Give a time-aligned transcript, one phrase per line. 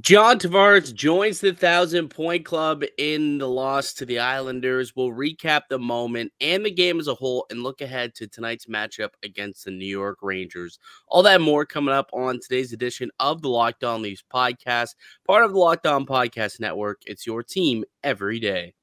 [0.00, 4.96] John Tavares joins the thousand point club in the loss to the Islanders.
[4.96, 8.66] We'll recap the moment and the game as a whole and look ahead to tonight's
[8.66, 10.80] matchup against the New York Rangers.
[11.06, 14.96] All that more coming up on today's edition of the Locked On Leafs podcast,
[15.28, 17.02] part of the Locked On Podcast Network.
[17.06, 18.74] It's your team every day.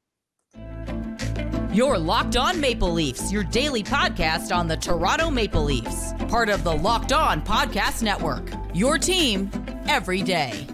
[1.73, 6.63] Your Locked On Maple Leafs, your daily podcast on the Toronto Maple Leafs, part of
[6.63, 8.49] the Locked On Podcast Network.
[8.73, 9.51] Your team
[9.89, 10.67] every day.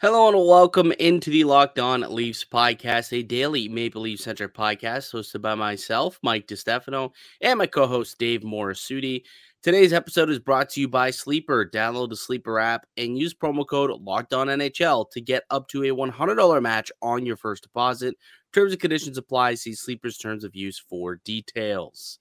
[0.00, 5.12] Hello and welcome into the Locked On Leafs podcast, a daily Maple Leaf centric podcast
[5.12, 7.10] hosted by myself, Mike DiStefano,
[7.42, 9.22] and my co-host Dave Morassutti.
[9.62, 11.68] Today's episode is brought to you by Sleeper.
[11.70, 15.82] Download the Sleeper app and use promo code Locked On NHL to get up to
[15.82, 18.16] a $100 match on your first deposit.
[18.52, 19.54] Terms and conditions apply.
[19.54, 22.18] See Sleeper's terms of use for details.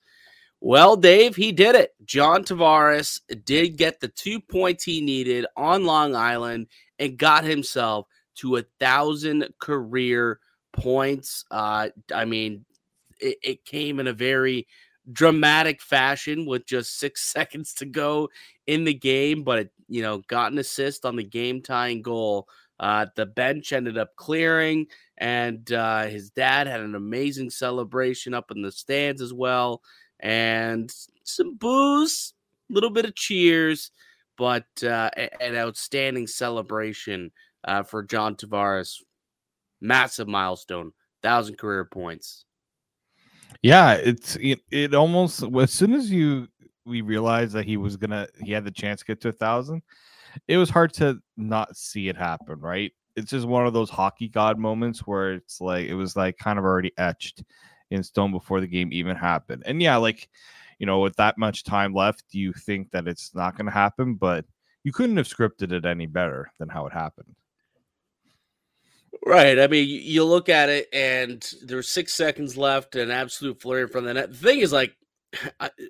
[0.62, 1.96] Well, Dave, he did it.
[2.04, 6.68] John Tavares did get the two points he needed on Long Island
[7.00, 10.40] and got himself to a thousand career
[10.74, 11.46] points.
[11.50, 12.66] Uh, I mean,
[13.20, 14.68] it, it came in a very
[15.12, 18.30] dramatic fashion with just six seconds to go
[18.68, 22.48] in the game, but it, you know, got an assist on the game tying goal.
[22.80, 28.52] Uh, the bench ended up clearing, and uh, his dad had an amazing celebration up
[28.52, 29.82] in the stands as well,
[30.20, 32.34] and some booze,
[32.70, 33.92] a little bit of cheers
[34.40, 35.10] but uh,
[35.42, 37.30] an outstanding celebration
[37.66, 38.96] uh, for John Tavares.
[39.82, 40.92] Massive milestone,
[41.22, 42.46] thousand career points.
[43.62, 46.48] Yeah, it's it, it almost as soon as you
[46.86, 49.82] we realized that he was gonna he had the chance to get to a thousand,
[50.48, 52.92] it was hard to not see it happen, right?
[53.16, 56.58] It's just one of those hockey god moments where it's like it was like kind
[56.58, 57.44] of already etched
[57.92, 59.64] in stone before the game even happened.
[59.66, 60.30] And yeah, like
[60.80, 64.16] you know, with that much time left, you think that it's not going to happen,
[64.16, 64.46] but
[64.84, 67.36] you couldn't have scripted it any better than how it happened.
[69.26, 69.60] Right.
[69.60, 74.06] I mean, you look at it, and there's six seconds left, an absolute flurry from
[74.06, 74.32] the net.
[74.32, 74.96] The thing is, like,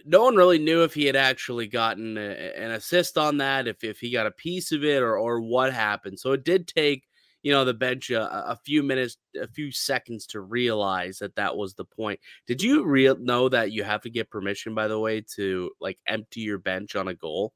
[0.05, 3.83] no one really knew if he had actually gotten a, an assist on that, if
[3.83, 6.19] if he got a piece of it, or or what happened.
[6.19, 7.05] So it did take
[7.43, 11.55] you know the bench a, a, few minutes a few seconds to realize that that
[11.55, 12.19] was the point.
[12.47, 15.99] Did you real know that you have to get permission by the way to like
[16.05, 17.53] empty your bench on a goal?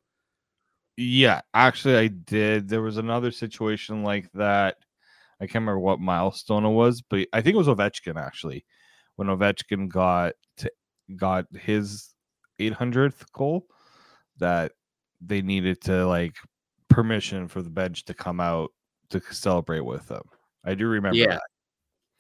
[0.96, 2.70] Yeah actually i did.
[2.70, 4.78] There was another situation like that.
[5.42, 8.66] I can't remember what milestone it was but i think it was ovechkin actually.
[9.16, 10.72] When ovechkin got to,
[11.16, 12.14] got his
[12.60, 13.68] 800th goal
[14.38, 14.72] that
[15.22, 16.36] they needed to like
[16.90, 18.72] permission for the bench to come out
[19.10, 20.24] to celebrate with them.
[20.64, 21.28] I do remember yeah.
[21.28, 21.42] that.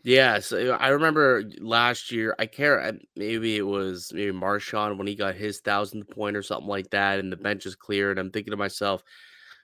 [0.06, 2.36] Yeah, so I remember last year.
[2.38, 2.94] I care.
[3.16, 7.20] Maybe it was maybe Marchand when he got his thousandth point or something like that,
[7.20, 8.12] and the bench is clear.
[8.12, 9.02] And I'm thinking to myself,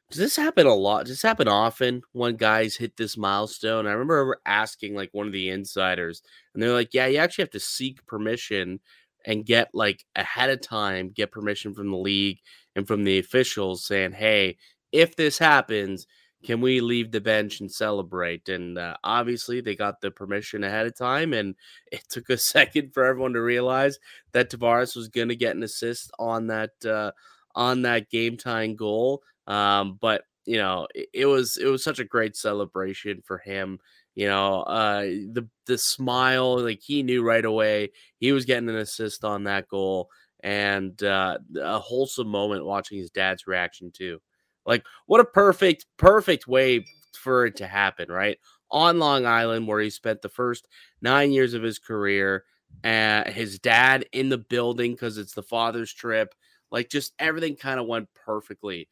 [0.09, 1.05] does this happen a lot?
[1.05, 3.85] Does this happen often when guys hit this milestone?
[3.85, 6.21] I remember asking like one of the insiders,
[6.53, 8.79] and they're like, "Yeah, you actually have to seek permission
[9.25, 12.39] and get like ahead of time, get permission from the league
[12.75, 14.57] and from the officials saying, hey,
[14.91, 16.07] if this happens."
[16.43, 18.47] can we leave the bench and celebrate?
[18.47, 21.55] And uh, obviously, they got the permission ahead of time, and
[21.91, 23.99] it took a second for everyone to realize
[24.31, 27.11] that Tavares was going to get an assist on that uh,
[27.55, 29.21] on that game tying goal.
[29.47, 33.79] Um, but you know, it, it, was it was such a great celebration for him.
[34.15, 38.75] You know, uh, the the smile, like he knew right away he was getting an
[38.75, 40.09] assist on that goal,
[40.43, 44.19] and uh, a wholesome moment watching his dad's reaction too.
[44.65, 48.37] Like, what a perfect, perfect way for it to happen, right?
[48.71, 50.67] On Long Island, where he spent the first
[51.01, 52.43] nine years of his career,
[52.83, 56.33] and his dad in the building because it's the father's trip.
[56.71, 58.89] Like, just everything kind of went perfectly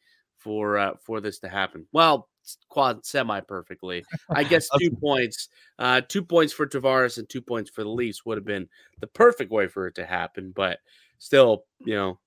[0.48, 1.86] for uh, for this to happen.
[1.92, 2.28] Well,
[2.68, 4.04] quad semi perfectly.
[4.30, 5.48] I guess two points,
[5.78, 8.68] uh, two points for Tavares and two points for the Leafs would have been
[9.00, 10.52] the perfect way for it to happen.
[10.54, 10.78] But
[11.18, 12.18] still, you know,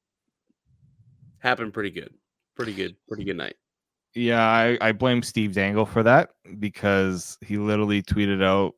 [1.40, 2.14] happened pretty good
[2.62, 3.56] pretty good, pretty good night.
[4.14, 6.30] Yeah, I, I blame Steve Dangle for that
[6.60, 8.76] because he literally tweeted out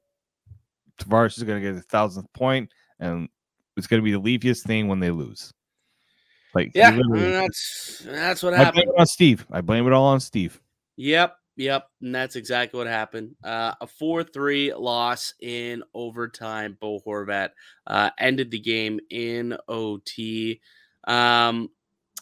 [1.01, 3.27] Tavares is going to get a thousandth point, and
[3.75, 5.51] it's going to be the leafiest thing when they lose.
[6.53, 8.67] Like, yeah, that's that's what happened.
[8.67, 9.45] I blame it on Steve.
[9.51, 10.61] I blame it all on Steve.
[10.97, 13.35] Yep, yep, and that's exactly what happened.
[13.43, 16.77] Uh, a four-three loss in overtime.
[16.79, 17.49] Bo Horvat
[17.87, 20.61] uh, ended the game in OT.
[21.05, 21.69] Um,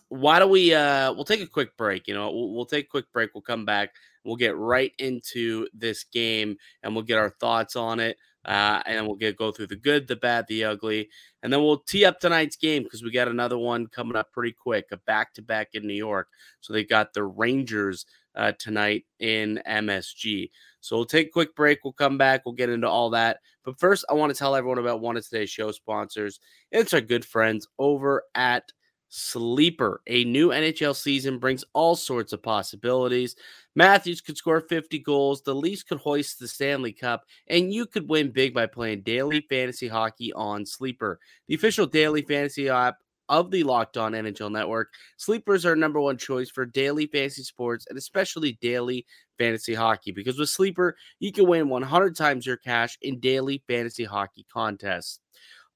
[0.09, 2.89] why don't we uh we'll take a quick break you know we'll, we'll take a
[2.89, 3.91] quick break we'll come back
[4.23, 8.17] We'll get right into this game and we'll get our thoughts on it.
[8.43, 11.07] Uh, and we'll get go through the good, the bad, the ugly,
[11.43, 14.51] and then we'll tee up tonight's game because we got another one coming up pretty
[14.51, 16.27] quick, a back to back in New York.
[16.59, 18.05] So they got the Rangers
[18.35, 20.49] uh, tonight in MSG.
[20.79, 21.79] So we'll take a quick break.
[21.83, 22.41] We'll come back.
[22.45, 23.39] We'll get into all that.
[23.63, 26.39] But first, I want to tell everyone about one of today's show sponsors.
[26.71, 28.63] It's our good friends over at
[29.09, 30.01] Sleeper.
[30.07, 33.35] A new NHL season brings all sorts of possibilities.
[33.75, 38.09] Matthews could score 50 goals, the Leafs could hoist the Stanley Cup, and you could
[38.09, 42.97] win big by playing daily fantasy hockey on Sleeper, the official daily fantasy app
[43.29, 44.89] of the Locked On NHL Network.
[45.15, 49.05] Sleepers are number one choice for daily fantasy sports and especially daily
[49.37, 54.03] fantasy hockey because with Sleeper, you can win 100 times your cash in daily fantasy
[54.03, 55.19] hockey contests.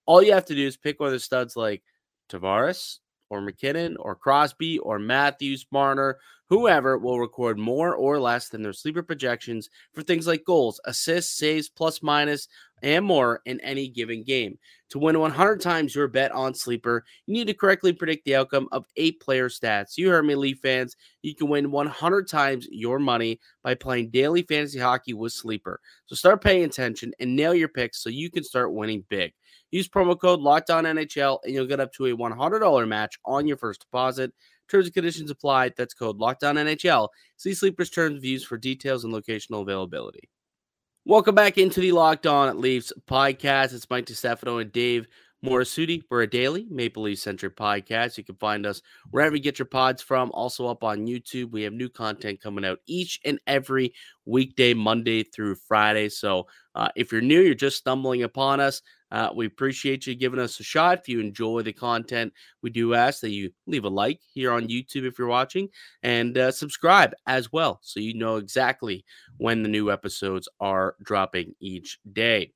[0.06, 1.81] All you have to do is pick one of the studs like
[2.30, 3.00] Tavares,
[3.35, 6.17] or MacKinnon or Crosby or Matthews, Marner,
[6.47, 11.37] whoever will record more or less than their sleeper projections for things like goals, assists,
[11.37, 12.47] saves, plus minus,
[12.83, 14.57] and more in any given game.
[14.89, 18.67] To win 100 times your bet on sleeper, you need to correctly predict the outcome
[18.71, 19.97] of eight player stats.
[19.97, 20.95] You heard me, Leaf fans.
[21.23, 25.79] You can win 100 times your money by playing daily fantasy hockey with sleeper.
[26.05, 29.33] So start paying attention and nail your picks so you can start winning big.
[29.71, 33.81] Use promo code NHL and you'll get up to a $100 match on your first
[33.81, 34.31] deposit.
[34.69, 35.71] Terms and conditions apply.
[35.77, 37.09] That's code NHL.
[37.38, 40.29] See Sleeper's terms views for details and locational availability.
[41.06, 43.73] Welcome back into the Locked On Leafs podcast.
[43.73, 45.07] It's Mike DiStefano and Dave
[45.45, 46.01] Morassutti.
[46.09, 48.18] We're a daily Maple Leaf centric podcast.
[48.18, 50.31] You can find us wherever you get your pods from.
[50.33, 51.51] Also up on YouTube.
[51.51, 53.94] We have new content coming out each and every
[54.25, 56.09] weekday, Monday through Friday.
[56.09, 58.81] So uh, if you're new, you're just stumbling upon us.
[59.15, 61.00] Uh, we appreciate you giving us a shot.
[61.00, 64.67] If you enjoy the content, we do ask that you leave a like here on
[64.67, 65.69] YouTube if you're watching
[66.03, 69.06] and uh, subscribe as well so you know exactly
[69.38, 72.51] when the new episodes are dropping each day.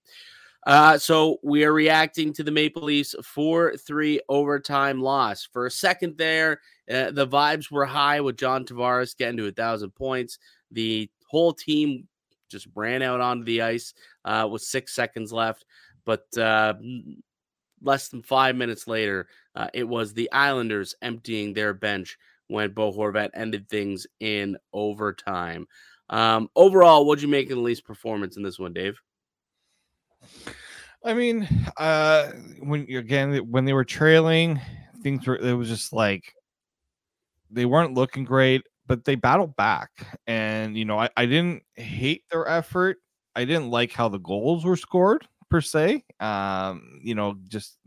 [0.67, 5.47] Uh, so we are reacting to the Maple Leafs 4 3 overtime loss.
[5.53, 6.59] For a second there,
[6.91, 10.38] uh, the vibes were high with John Tavares getting to a thousand points.
[10.71, 12.09] The whole team
[12.50, 13.94] just ran out onto the ice
[14.25, 15.65] uh, with six seconds left.
[16.09, 16.73] But uh,
[17.83, 22.17] less than five minutes later, uh, it was the Islanders emptying their bench
[22.47, 25.67] when Bo Horvat ended things in overtime.
[26.09, 29.00] Um, overall, what'd you make of the Leafs' performance in this one, Dave?
[31.06, 31.47] I mean,
[31.77, 34.59] uh, when again when they were trailing,
[35.03, 36.33] things were it was just like
[37.51, 39.91] they weren't looking great, but they battled back.
[40.25, 42.97] And you know, I, I didn't hate their effort.
[43.35, 46.04] I didn't like how the goals were scored per se.
[46.19, 47.78] Um, you know, just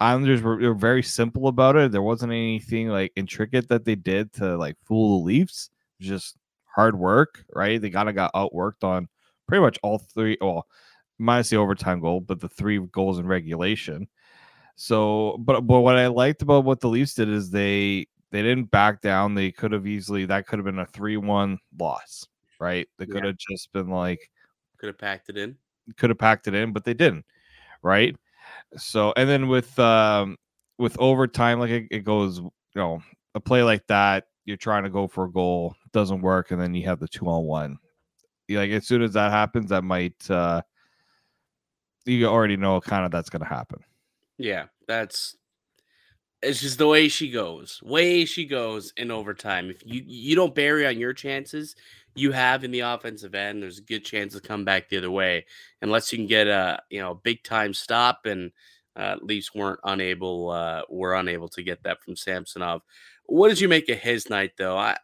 [0.00, 1.92] Islanders were, were very simple about it.
[1.92, 5.70] There wasn't anything like intricate that they did to like fool the Leafs.
[6.00, 6.36] Just
[6.66, 7.80] hard work, right?
[7.80, 9.08] They kind of got outworked on
[9.46, 10.36] pretty much all three.
[10.40, 10.66] Well,
[11.18, 14.08] minus the overtime goal, but the three goals in regulation.
[14.76, 18.70] So, but but what I liked about what the Leafs did is they they didn't
[18.70, 19.34] back down.
[19.34, 22.26] They could have easily that could have been a three one loss,
[22.58, 22.88] right?
[22.98, 23.26] They could yeah.
[23.26, 24.30] have just been like
[24.78, 25.56] could have packed it in,
[25.96, 27.24] could have packed it in, but they didn't,
[27.82, 28.16] right?
[28.76, 30.36] So, and then with um
[30.78, 33.02] with overtime, like it, it goes, you know,
[33.34, 36.74] a play like that, you're trying to go for a goal, doesn't work, and then
[36.74, 37.78] you have the two on one.
[38.48, 40.62] Like as soon as that happens, that might uh
[42.04, 43.80] you already know kind of that's going to happen.
[44.36, 45.36] Yeah, that's
[46.42, 47.80] it's just the way she goes.
[47.82, 49.70] Way she goes in overtime.
[49.70, 51.74] If you you don't bury on your chances
[52.14, 55.10] you have in the offensive end, there's a good chance to come back the other
[55.10, 55.46] way,
[55.82, 58.26] unless you can get a you know big time stop.
[58.26, 58.52] And
[58.96, 62.82] uh, Leafs weren't unable uh, were unable to get that from Samsonov.
[63.26, 64.76] What did you make of his night though?
[64.76, 64.96] I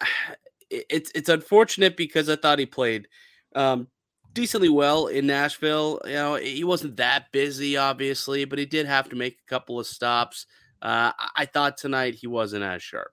[0.70, 3.08] it's it's unfortunate because I thought he played
[3.54, 3.88] um,
[4.32, 6.00] decently well in Nashville.
[6.04, 9.78] You know, he wasn't that busy, obviously, but he did have to make a couple
[9.78, 10.46] of stops.
[10.82, 13.12] Uh, I thought tonight he wasn't as sharp.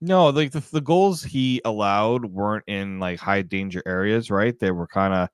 [0.00, 4.58] No, like the, the goals he allowed weren't in like high danger areas, right?
[4.58, 5.28] They were kind of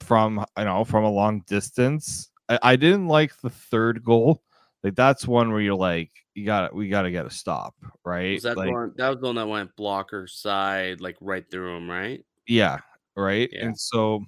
[0.00, 2.30] from you know from a long distance.
[2.48, 4.42] I, I didn't like the third goal.
[4.82, 8.34] Like that's one where you're like, you got we got to get a stop, right?
[8.34, 8.92] Was that like, one?
[8.96, 12.24] That was the one that went blocker side, like right through him, right?
[12.46, 12.78] Yeah,
[13.16, 13.48] right?
[13.52, 13.66] Yeah.
[13.66, 14.24] And so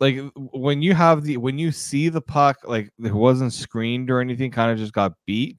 [0.00, 4.20] like when you have the when you see the puck like it wasn't screened or
[4.20, 5.58] anything, kind of just got beat.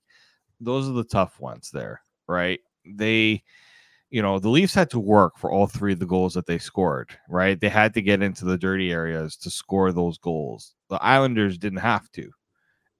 [0.60, 2.60] Those are the tough ones there, right?
[2.86, 3.44] They
[4.12, 6.58] you know, the Leafs had to work for all three of the goals that they
[6.58, 7.60] scored, right?
[7.60, 10.76] They had to get into the dirty areas to score those goals.
[10.90, 12.30] The Islanders didn't have to.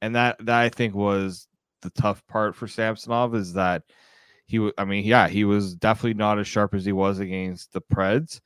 [0.02, 1.48] And that that I think was
[1.82, 3.84] the tough part for Samsonov is that
[4.46, 4.72] he.
[4.78, 8.40] I mean, yeah, he was definitely not as sharp as he was against the Preds,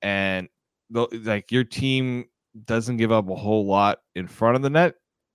[0.00, 0.48] and
[0.90, 2.24] the, like your team
[2.64, 4.94] doesn't give up a whole lot in front of the net.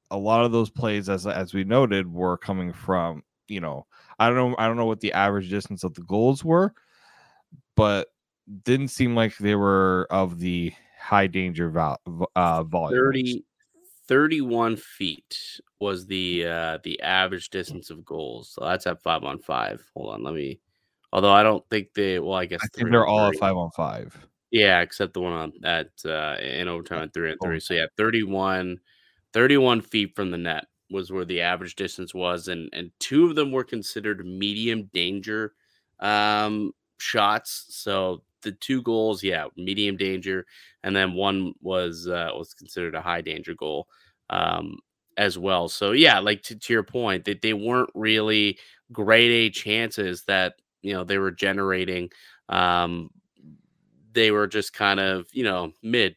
[0.10, 3.86] A lot of those plays, as as we noted, were coming from you know
[4.20, 6.74] I don't know I don't know what the average distance of the goals were,
[7.76, 8.08] but
[8.64, 12.02] didn't seem like they were of the high danger val-
[12.36, 13.00] uh, volume.
[13.00, 13.46] 30,
[14.08, 18.52] 31 feet was the uh the average distance of goals.
[18.54, 19.84] So that's at five on five.
[19.96, 20.60] Hold on, let me.
[21.12, 22.20] Although I don't think they.
[22.20, 24.18] Well, I guess I think they're all at five on five.
[24.52, 27.60] Yeah, except the one on at uh, in overtime at three and three.
[27.60, 28.80] So yeah, 31,
[29.34, 33.36] 31 feet from the net was where the average distance was, and and two of
[33.36, 35.54] them were considered medium danger
[36.00, 37.66] um, shots.
[37.70, 40.46] So the two goals, yeah, medium danger,
[40.84, 43.88] and then one was uh, was considered a high danger goal
[44.30, 44.78] um,
[45.18, 45.68] as well.
[45.70, 48.60] So yeah, like to, to your point, that they, they weren't really
[48.92, 52.10] grade A chances that you know they were generating.
[52.50, 53.10] Um,
[54.14, 56.16] they were just kind of you know mid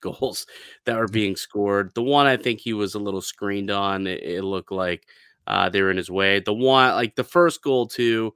[0.00, 0.46] goals
[0.84, 1.92] that were being scored.
[1.94, 4.06] The one I think he was a little screened on.
[4.06, 5.06] It, it looked like
[5.46, 6.40] uh, they were in his way.
[6.40, 8.34] The one like the first goal too,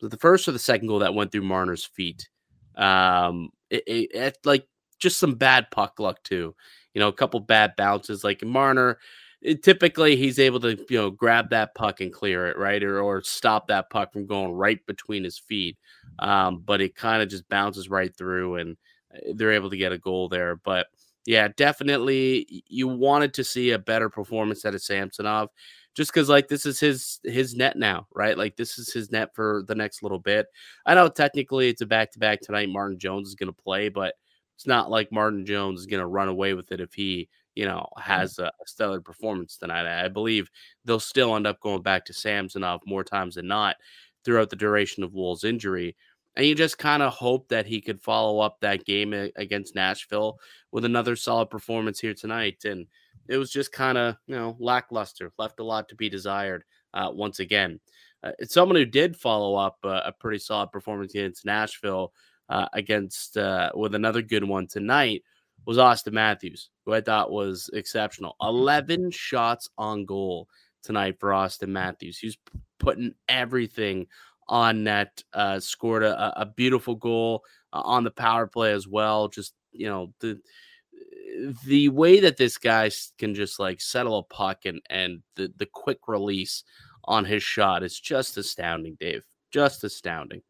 [0.00, 2.28] the first or the second goal that went through Marner's feet.
[2.76, 4.66] Um, it, it, it like
[4.98, 6.54] just some bad puck luck too.
[6.94, 8.24] You know, a couple bad bounces.
[8.24, 8.98] Like Marner,
[9.42, 13.00] it, typically he's able to you know grab that puck and clear it right, or
[13.00, 15.78] or stop that puck from going right between his feet.
[16.18, 18.76] Um, but it kind of just bounces right through, and
[19.14, 20.56] uh, they're able to get a goal there.
[20.56, 20.86] But
[21.26, 25.50] yeah, definitely you wanted to see a better performance out of Samsonov
[25.96, 28.38] just because like this is his his net now, right?
[28.38, 30.46] Like this is his net for the next little bit.
[30.84, 32.68] I know technically it's a back to back tonight.
[32.68, 34.14] Martin Jones is going to play, but
[34.54, 37.64] it's not like Martin Jones is going to run away with it if he you
[37.64, 38.12] know mm-hmm.
[38.12, 39.86] has a, stellar performance tonight.
[39.86, 40.48] I believe
[40.84, 43.76] they'll still end up going back to Samsonov more times than not
[44.24, 45.96] throughout the duration of Woll's injury.
[46.36, 50.38] And you just kind of hope that he could follow up that game against Nashville
[50.70, 52.64] with another solid performance here tonight.
[52.64, 52.86] And
[53.28, 57.10] it was just kind of, you know, lackluster, left a lot to be desired uh,
[57.12, 57.80] once again.
[58.22, 62.12] Uh, it's someone who did follow up uh, a pretty solid performance against Nashville
[62.48, 65.22] uh, against uh, with another good one tonight
[65.66, 68.36] was Auston Matthews, who I thought was exceptional.
[68.40, 70.48] 11 shots on goal
[70.82, 72.18] tonight for Auston Matthews.
[72.18, 72.38] He's
[72.78, 74.06] putting everything
[74.48, 79.28] on net, uh, scored a, a, beautiful goal uh, on the power play as well.
[79.28, 80.40] Just, you know, the
[81.64, 85.66] the way that this guy can just like settle a puck and and the the
[85.66, 86.64] quick release
[87.04, 89.24] on his shot is just astounding, Dave.
[89.50, 90.42] Just astounding.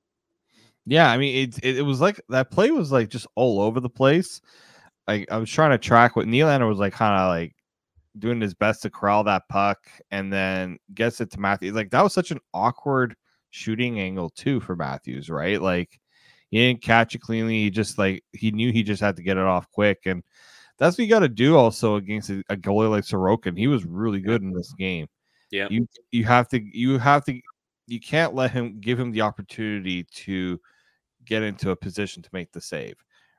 [0.85, 3.81] Yeah, I mean it, it, it was like that play was like just all over
[3.81, 4.41] the place.
[5.09, 7.55] Like I was trying to track what Nylander was like kind of like
[8.19, 9.79] doing his best to corral that puck
[10.11, 11.75] and then gets it to Matthews.
[11.75, 13.17] Like that was such an awkward
[13.57, 15.61] shooting angle too for Matthews, right?
[15.61, 15.99] Like
[16.51, 17.63] he didn't catch it cleanly.
[17.63, 20.23] He just like he knew he just had to get it off quick, and
[20.79, 23.59] that's what you got to do also against a, a goalie like Sorokin.
[23.59, 25.09] He was really good in this game.
[25.51, 27.41] Yeah, you you have to you have to
[27.87, 30.61] you can't let him give him the opportunity to
[31.25, 32.97] get into a position to make the save,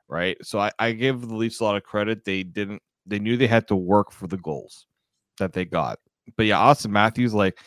[0.08, 0.36] right?
[0.42, 2.24] So I, I give the Leafs a lot of credit.
[2.24, 4.86] They didn't they knew they had to work for the goals
[5.38, 5.98] that they got.
[6.36, 7.58] But yeah, Auston Matthews, like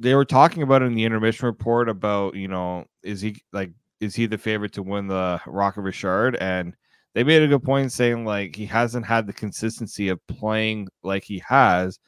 [0.00, 4.14] they were talking about in the intermission report about you know is he like is
[4.14, 6.74] he the favorite to win the Rocket Richard and
[7.14, 11.22] they made a good point saying like he hasn't had the consistency of playing like
[11.22, 11.98] he has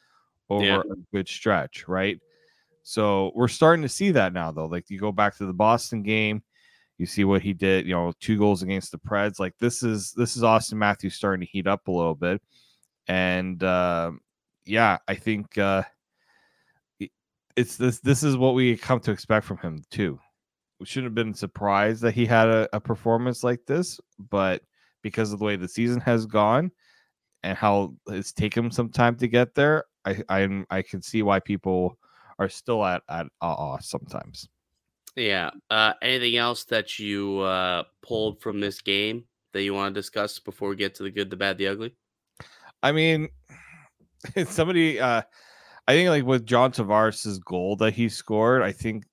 [0.49, 0.79] over yeah.
[0.79, 2.19] a good stretch, right?
[2.83, 4.65] So we're starting to see that now though.
[4.65, 6.41] Like you go back to the Boston game,
[6.97, 9.39] you see what he did, you know, two goals against the Preds.
[9.39, 12.41] Like this is this is Auston Matthews starting to heat up a little bit.
[13.07, 14.11] And uh,
[14.65, 15.83] yeah, I think uh
[17.55, 20.19] it's this this is what we come to expect from him too.
[20.79, 24.61] We shouldn't have been surprised that he had a, a performance like this, but
[25.01, 26.71] because of the way the season has gone
[27.43, 31.21] and how it's taken him some time to get there, I I I can see
[31.21, 31.97] why people
[32.39, 34.49] are still at at awe sometimes.
[35.15, 35.51] Yeah.
[35.69, 40.39] Uh, anything else that you uh, pulled from this game that you want to discuss
[40.39, 41.95] before we get to the good, the bad, the ugly?
[42.81, 43.29] I mean,
[44.47, 45.21] somebody uh,
[45.87, 49.05] I think like with John Tavares's goal that he scored, I think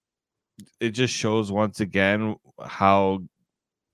[0.80, 3.20] it just shows once again how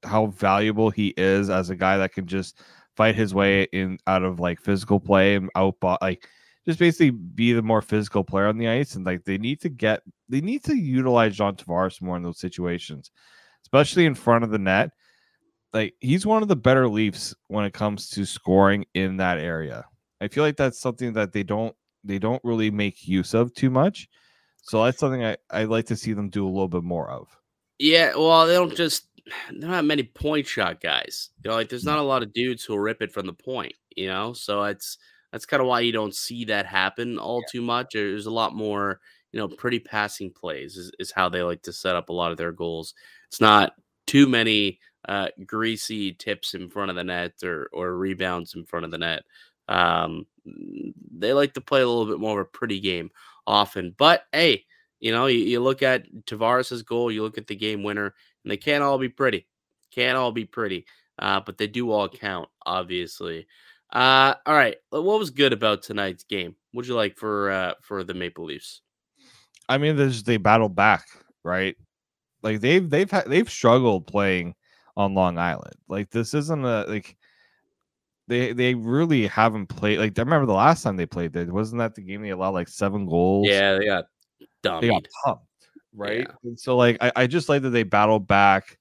[0.04, 2.60] how valuable he is as a guy that can just
[2.96, 6.28] fight his way in out of like physical play and out like
[6.66, 9.68] just basically be the more physical player on the ice and like they need to
[9.68, 13.10] get they need to utilize John Tavares more in those situations,
[13.64, 14.90] especially in front of the net.
[15.72, 19.84] Like he's one of the better Leafs when it comes to scoring in that area.
[20.20, 21.76] I feel like that's something that they don't
[22.06, 24.08] they don't really make use of too much.
[24.62, 27.28] So that's something I I like to see them do a little bit more of.
[27.78, 29.06] Yeah, well, they don't just
[29.50, 31.30] they're not many point shot guys.
[31.42, 33.74] You know, like there's not a lot of dudes who'll rip it from the point.
[33.96, 34.98] You know, so it's
[35.32, 37.92] that's kind of why you don't see that happen all too much.
[37.92, 39.00] There's a lot more,
[39.32, 42.30] you know, pretty passing plays is, is how they like to set up a lot
[42.30, 42.94] of their goals.
[43.28, 43.72] It's not
[44.06, 48.84] too many uh, greasy tips in front of the net or or rebounds in front
[48.84, 49.22] of the net.
[49.68, 50.26] Um,
[51.16, 53.10] they like to play a little bit more of a pretty game
[53.46, 53.94] often.
[53.96, 54.64] But hey,
[55.00, 58.50] you know, you, you look at Tavares's goal, you look at the game winner, and
[58.50, 59.46] they can't all be pretty.
[59.94, 60.86] Can't all be pretty.
[61.18, 63.46] Uh, but they do all count, obviously.
[63.92, 64.76] Uh, all right.
[64.90, 66.56] What was good about tonight's game?
[66.72, 68.82] What'd you like for uh for the Maple Leafs?
[69.68, 71.06] I mean, there's they battled back,
[71.44, 71.76] right?
[72.42, 74.54] Like they've they've had they've struggled playing
[74.96, 75.74] on Long Island.
[75.88, 77.16] Like this isn't a like
[78.28, 79.98] they they really haven't played.
[79.98, 82.54] Like I remember the last time they played there, wasn't that the game they allowed
[82.54, 83.46] like seven goals?
[83.48, 84.06] Yeah, they got
[84.62, 84.80] dumb.
[84.80, 85.44] They got pumped,
[85.94, 86.26] right?
[86.42, 86.52] Yeah.
[86.56, 88.78] So like I, I just like that they battled back.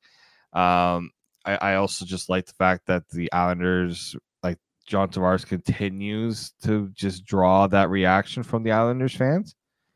[0.53, 1.11] Um,
[1.45, 6.89] I, I also just like the fact that the Islanders like John Tavares continues to
[6.93, 9.55] just draw that reaction from the Islanders fans.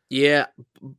[0.09, 0.47] Yeah.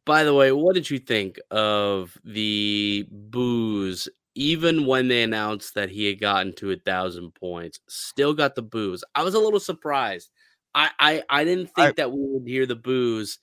[0.04, 4.08] By the way, what did you think of the boos
[4.40, 8.62] even when they announced that he had gotten to a thousand points, still got the
[8.62, 9.04] boos.
[9.14, 10.30] I was a little surprised.
[10.74, 13.38] I I, I didn't think I, that we would hear the boos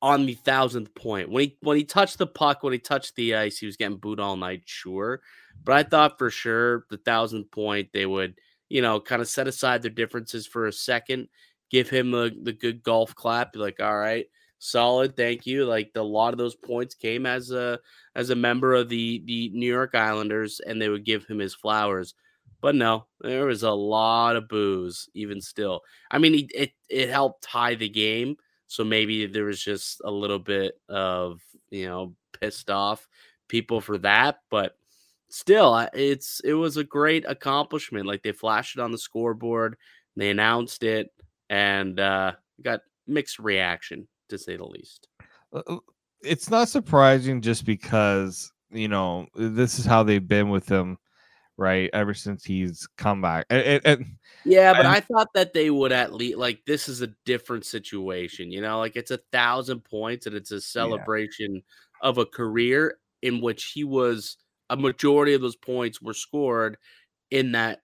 [0.00, 1.28] on the thousandth point.
[1.28, 3.96] When he when he touched the puck, when he touched the ice, he was getting
[3.96, 5.22] booed all night, sure.
[5.64, 8.38] But I thought for sure the thousandth point they would,
[8.68, 11.28] you know, kind of set aside their differences for a second,
[11.68, 14.26] give him the, the good golf clap, be like, all right,
[14.62, 15.64] solid, thank you.
[15.64, 17.78] Like the, a lot of those points came as a
[18.14, 21.54] as a member of the the New York Islanders, and they would give him his
[21.54, 22.14] flowers.
[22.60, 25.80] But no, there was a lot of booze, even still.
[26.12, 28.36] I mean, it, it, it helped tie the game.
[28.68, 31.40] So maybe there was just a little bit of,
[31.70, 33.06] you know, pissed off
[33.48, 34.38] people for that.
[34.48, 34.76] But
[35.28, 38.06] still, it's it was a great accomplishment.
[38.06, 39.76] Like they flashed it on the scoreboard,
[40.16, 41.10] they announced it,
[41.50, 45.08] and uh, got mixed reaction to say the least.
[45.52, 45.78] Uh, uh,
[46.22, 50.98] it's not surprising just because you know this is how they've been with him
[51.58, 54.06] right ever since he's come back and, and,
[54.44, 57.64] yeah but and, i thought that they would at least like this is a different
[57.66, 61.60] situation you know like it's a thousand points and it's a celebration yeah.
[62.00, 64.38] of a career in which he was
[64.70, 66.78] a majority of those points were scored
[67.30, 67.82] in that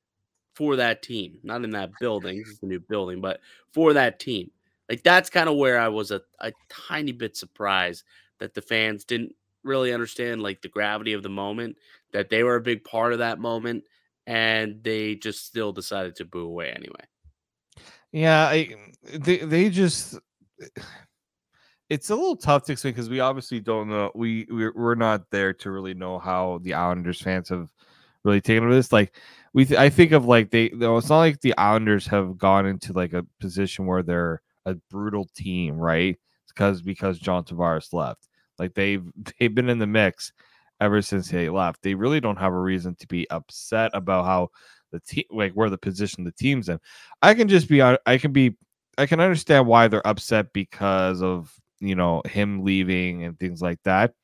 [0.54, 3.40] for that team not in that building this is the new building but
[3.74, 4.50] for that team
[4.88, 8.04] like that's kind of where i was a, a tiny bit surprised
[8.38, 11.76] that the fans didn't really understand like the gravity of the moment,
[12.12, 13.84] that they were a big part of that moment,
[14.26, 17.04] and they just still decided to boo away anyway.
[18.12, 18.74] Yeah, I,
[19.12, 20.18] they they just
[21.90, 25.30] it's a little tough to explain because we obviously don't know we we're, we're not
[25.30, 27.70] there to really know how the Islanders fans have
[28.24, 28.92] really taken to this.
[28.92, 29.14] Like
[29.52, 32.66] we, th- I think of like they, though it's not like the Islanders have gone
[32.66, 36.18] into like a position where they're a brutal team, right?
[36.58, 38.28] because because John Tavares left.
[38.58, 39.04] Like they've
[39.38, 40.32] they've been in the mix
[40.80, 41.82] ever since he left.
[41.82, 44.48] They really don't have a reason to be upset about how
[44.90, 46.80] the team like where the position the team's in.
[47.22, 48.56] I can just be I can be
[48.96, 53.80] I can understand why they're upset because of you know him leaving and things like
[53.84, 54.14] that.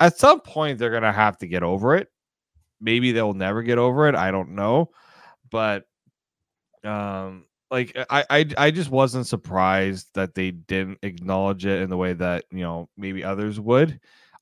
[0.00, 2.08] At some point they're gonna have to get over it.
[2.80, 4.14] Maybe they'll never get over it.
[4.14, 4.90] I don't know.
[5.50, 5.84] But
[6.84, 11.96] um like I, I I just wasn't surprised that they didn't acknowledge it in the
[11.96, 14.00] way that you know maybe others would.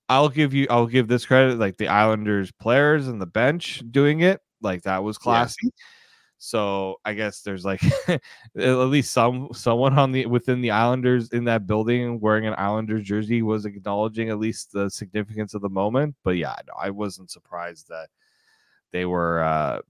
[0.09, 4.21] I'll give you I'll give this credit like the Islanders players and the bench doing
[4.21, 5.57] it like that was classy.
[5.63, 5.71] Yeah.
[6.37, 8.21] So I guess there's like at
[8.57, 13.41] least some someone on the within the Islanders in that building wearing an Islanders jersey
[13.41, 16.17] was acknowledging at least the significance of the moment.
[16.23, 18.09] But yeah, no, I wasn't surprised that
[18.93, 19.81] they were uh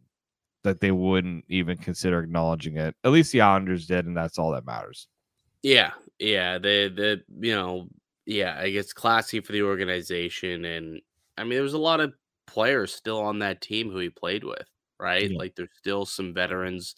[0.65, 2.97] that they wouldn't even consider acknowledging it.
[3.05, 5.07] At least the Islanders did, and that's all that matters.
[5.63, 6.59] Yeah, yeah.
[6.59, 7.89] The the you know,
[8.27, 11.01] yeah, I guess classy for the organization, and
[11.39, 12.15] I mean, there was a lot of
[12.47, 14.67] players still on that team who he played with,
[14.99, 15.31] right?
[15.31, 15.39] Yeah.
[15.39, 16.95] Like there's still some veterans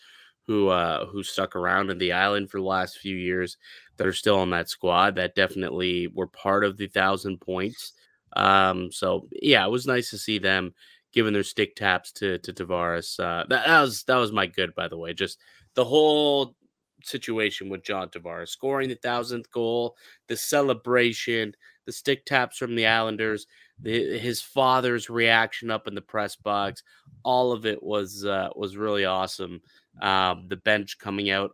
[0.46, 3.57] who uh who stuck around in the island for the last few years
[3.96, 7.92] that are still on that squad that definitely were part of the thousand points.
[8.37, 10.74] Um, so yeah, it was nice to see them
[11.16, 13.18] giving their stick taps to to Tavares.
[13.18, 15.14] Uh, that, that was that was my good, by the way.
[15.14, 15.40] Just
[15.74, 16.55] the whole
[17.02, 19.96] situation with John Tavares scoring the thousandth goal,
[20.29, 21.55] the celebration,
[21.87, 23.46] the stick taps from the Islanders,
[23.81, 26.83] the, his father's reaction up in the press box,
[27.24, 29.62] all of it was uh, was really awesome.
[30.02, 31.52] Um, the bench coming out,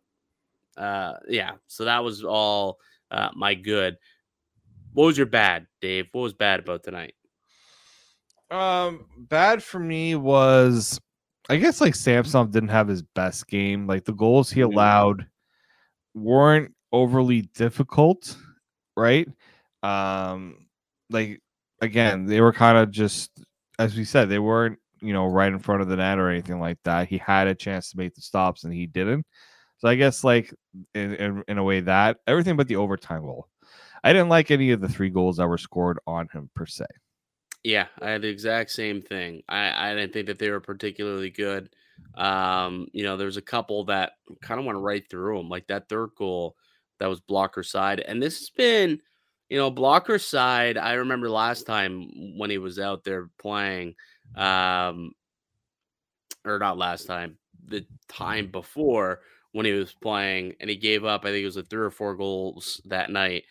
[0.76, 1.52] uh, yeah.
[1.68, 2.78] So that was all
[3.12, 3.96] uh, my good.
[4.92, 6.08] What was your bad, Dave?
[6.10, 7.14] What was bad about tonight?
[8.52, 11.00] Um, bad for me was,
[11.48, 13.86] I guess, like Samsonov didn't have his best game.
[13.86, 14.66] Like the goals he Mhm.
[14.66, 15.28] allowed
[16.14, 18.36] weren't overly difficult,
[18.96, 19.28] right?
[19.82, 20.68] Um,
[21.10, 21.40] like
[21.82, 23.30] again, they were kind of just,
[23.78, 26.60] as we said, they weren't, you know, right in front of the net or anything
[26.60, 27.08] like that.
[27.08, 29.26] He had a chance to make the stops and he didn't.
[29.78, 30.54] So I guess, like
[30.94, 33.48] in in, in a way, that everything but the overtime goal.
[34.04, 36.86] I didn't like any of the three goals that were scored on him per se.
[37.64, 39.42] Yeah, I had the exact same thing.
[39.48, 41.70] I, I didn't think that they were particularly good.
[42.16, 45.68] Um, you know, there was a couple that kind of went right through them, like
[45.68, 46.56] that third goal
[46.98, 48.00] that was blocker side.
[48.00, 49.00] And this has been,
[49.48, 50.76] you know, blocker side.
[50.76, 53.94] I remember last time when he was out there playing,
[54.34, 55.12] um,
[56.44, 59.20] or not last time, the time before
[59.52, 61.90] when he was playing and he gave up, I think it was a three or
[61.90, 63.44] four goals that night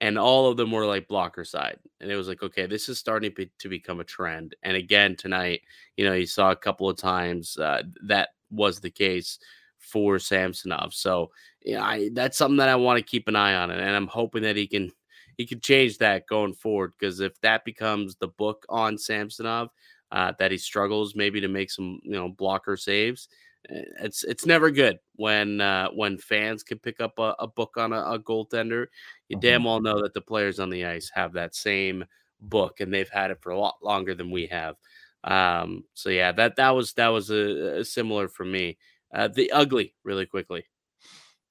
[0.00, 2.98] and all of them were like blocker side and it was like okay this is
[2.98, 5.62] starting to become a trend and again tonight
[5.96, 9.38] you know you saw a couple of times uh, that was the case
[9.78, 11.30] for samsonov so
[11.64, 14.42] yeah I, that's something that i want to keep an eye on and i'm hoping
[14.42, 14.90] that he can
[15.36, 19.68] he can change that going forward because if that becomes the book on samsonov
[20.12, 23.28] uh, that he struggles maybe to make some you know blocker saves
[23.70, 27.92] it's it's never good when uh, when fans can pick up a, a book on
[27.92, 28.86] a, a goaltender
[29.28, 29.40] you Mhm.
[29.40, 32.04] damn well know that the players on the ice have that same
[32.40, 34.76] book and they've had it for a lot longer than we have.
[35.24, 38.76] Um, so yeah, that that was that was a, a similar for me.
[39.14, 40.66] Uh, the ugly, really quickly.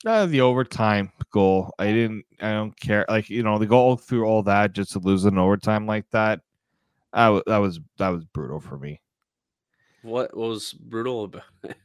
[0.06, 1.74] Uh, the overtime goal.
[1.80, 2.26] I didn't.
[2.42, 3.06] I don't care.
[3.10, 6.42] Like you know, they go through all that just to lose an overtime like that.
[7.14, 9.02] I w- that was that was brutal for me.
[10.02, 11.78] What was brutal about it?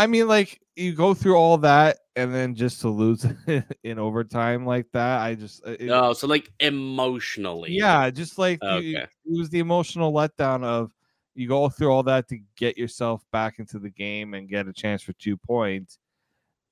[0.00, 3.26] I mean, like you go through all that and then just to lose
[3.84, 5.20] in overtime like that.
[5.20, 7.72] I just uh, it- No, so like emotionally.
[7.72, 10.90] yeah, just like you- it was the emotional letdown of
[11.34, 14.72] you go through all that to get yourself back into the game and get a
[14.72, 15.98] chance for two points.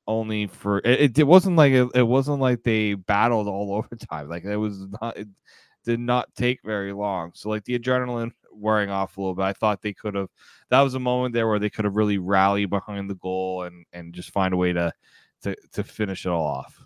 [0.07, 4.31] Only for it, it, it wasn't like it, it wasn't like they battled all overtime.
[4.31, 5.19] Like it was not.
[5.19, 5.29] It
[5.85, 7.33] did not take very long.
[7.35, 9.43] So like the adrenaline wearing off a little bit.
[9.45, 10.29] I thought they could have.
[10.71, 13.85] That was a moment there where they could have really rallied behind the goal and
[13.93, 14.93] and just find a way to
[15.43, 16.79] to to finish it all off.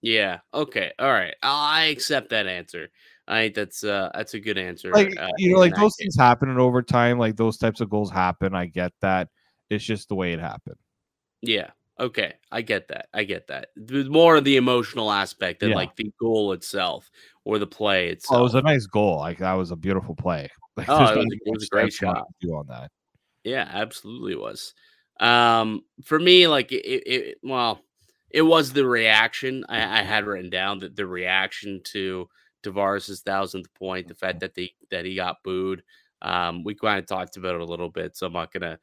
[0.00, 0.40] Yeah.
[0.52, 0.92] Okay.
[0.98, 1.34] All right.
[1.42, 2.88] I accept that answer.
[3.28, 4.90] I think that's uh that's a good answer.
[4.92, 8.10] like uh, you know like those things happen in overtime like those types of goals
[8.10, 9.28] happen i get that
[9.70, 10.74] it's just the way it happened
[11.40, 11.70] Yeah.
[12.00, 12.32] Okay.
[12.50, 13.06] I get that.
[13.14, 13.68] I get that.
[14.08, 15.76] More of the emotional aspect than Yeah.
[15.76, 17.08] like the goal itself
[17.44, 18.38] or the play itself.
[18.38, 21.16] oh it was a nice goal like that was a beautiful play like Oh, it
[21.16, 22.26] was- it was a great you shot.
[22.40, 22.90] do on that
[23.44, 24.74] Yeah, absolutely was.
[25.20, 27.80] Um, for me, like it, it, it well,
[28.30, 32.28] it was the reaction I, I had written down that the reaction to
[32.62, 35.82] Tavares' thousandth point, the fact that they that he got booed.
[36.22, 38.78] Um, we kind of talked about it a little bit, so I'm not gonna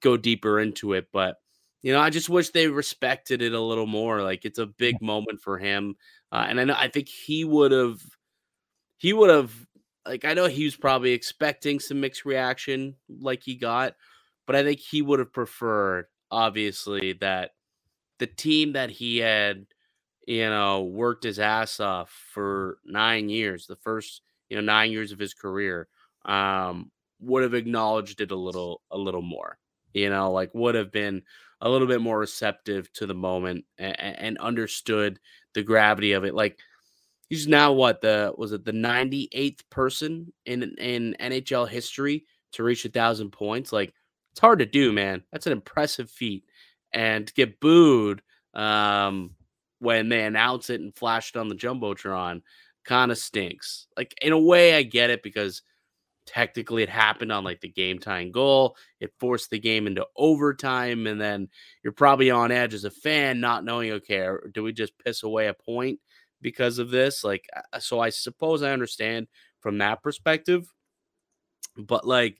[0.00, 1.36] go deeper into it, but
[1.82, 4.22] you know, I just wish they respected it a little more.
[4.22, 5.96] Like it's a big moment for him,
[6.32, 8.00] uh, and I know I think he would have,
[8.96, 9.52] he would have
[10.08, 13.94] like I know he was probably expecting some mixed reaction like he got,
[14.46, 17.52] but I think he would have preferred obviously that
[18.18, 19.66] the team that he had,
[20.26, 25.12] you know, worked his ass off for 9 years, the first, you know, 9 years
[25.12, 25.88] of his career,
[26.24, 26.90] um
[27.20, 29.58] would have acknowledged it a little a little more.
[29.94, 31.22] You know, like would have been
[31.60, 35.18] a little bit more receptive to the moment and, and understood
[35.54, 36.34] the gravity of it.
[36.34, 36.58] Like
[37.28, 42.84] he's now what the was it the 98th person in in NHL history to reach
[42.84, 43.72] a thousand points.
[43.72, 43.92] Like
[44.32, 45.22] it's hard to do, man.
[45.32, 46.44] That's an impressive feat.
[46.92, 48.22] And to get booed
[48.54, 49.34] um
[49.80, 52.42] when they announce it and flash it on the jumbotron
[52.84, 53.86] kind of stinks.
[53.96, 55.62] Like in a way, I get it because
[56.26, 58.76] technically it happened on like the game tying goal.
[59.00, 61.48] It forced the game into overtime, and then
[61.82, 65.48] you're probably on edge as a fan, not knowing, okay, do we just piss away
[65.48, 66.00] a point
[66.40, 67.24] because of this?
[67.24, 67.46] Like,
[67.80, 69.28] so I suppose I understand
[69.60, 70.72] from that perspective,
[71.76, 72.38] but like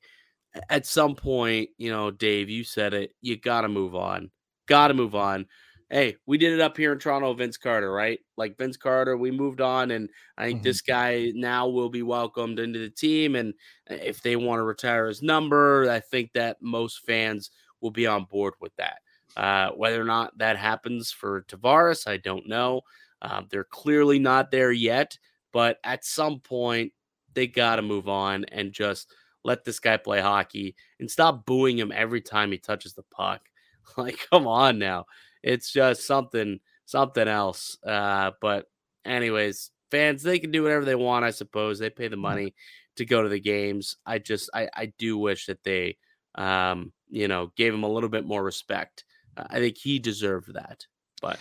[0.71, 4.31] at some point, you know, Dave, you said it, you got to move on,
[4.67, 5.47] got to move on.
[5.91, 8.19] Hey, we did it up here in Toronto, Vince Carter, right?
[8.37, 10.65] Like Vince Carter, we moved on, and I think Mhm.
[10.65, 13.37] this guy now will be welcomed into the team.
[13.37, 13.55] And
[13.91, 18.07] uh, if they want to retire his number, I think that most fans will be
[18.07, 18.99] on board with that.
[19.37, 22.83] Uh, whether or not that happens for Tavares, I don't know.
[23.23, 25.19] Um, they're clearly not there yet,
[25.53, 26.93] but at some point,
[27.35, 29.13] they got to move on and just
[29.45, 33.43] let this guy play hockey and stop booing him every time he touches the puck.
[33.97, 35.07] Like, come on now.
[35.43, 37.79] It's just something, something else.
[37.83, 38.67] Uh, but,
[39.03, 41.25] anyways, fans they can do whatever they want.
[41.25, 42.55] I suppose they pay the money
[42.97, 43.97] to go to the games.
[44.05, 45.97] I just I I do wish that they
[46.35, 49.05] um you know gave him a little bit more respect.
[49.37, 50.87] Uh, I think he deserved that,
[51.21, 51.39] but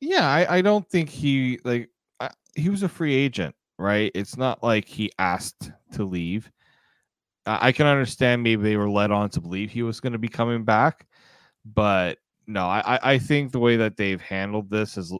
[0.00, 4.10] yeah, I, I don't think he like I, he was a free agent, right?
[4.14, 6.50] It's not like he asked to leave.
[7.46, 10.28] I can understand maybe they were led on to believe he was going to be
[10.28, 11.06] coming back,
[11.64, 15.16] but no, I I think the way that they've handled this is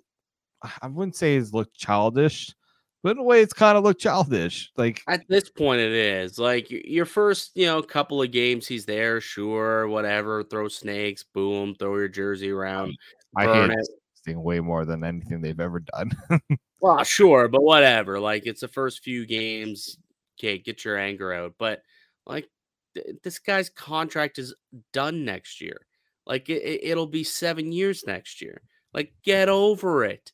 [0.83, 2.55] I wouldn't say it's looked childish,
[3.03, 4.71] but in a way it's kind of looked childish.
[4.77, 8.85] Like at this point, it is like your first you know couple of games he's
[8.85, 12.97] there, sure, whatever, throw snakes, boom, throw your jersey around,
[13.37, 13.89] I hate it.
[14.19, 16.13] Thing way more than anything they've ever done.
[16.81, 18.21] well, sure, but whatever.
[18.21, 19.99] Like it's the first few games.
[20.39, 21.83] Okay, get your anger out, but
[22.27, 22.49] like
[22.95, 24.55] th- this guy's contract is
[24.93, 25.81] done next year.
[26.27, 28.63] Like it, it'll be seven years next year.
[28.95, 30.33] Like get over it.